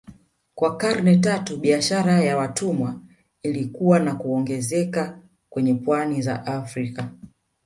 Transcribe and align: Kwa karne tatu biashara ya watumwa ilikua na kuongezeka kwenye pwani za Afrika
Kwa 0.55 0.77
karne 0.77 1.15
tatu 1.17 1.57
biashara 1.57 2.23
ya 2.23 2.37
watumwa 2.37 3.01
ilikua 3.43 3.99
na 3.99 4.15
kuongezeka 4.15 5.19
kwenye 5.49 5.73
pwani 5.73 6.21
za 6.21 6.45
Afrika 6.45 7.09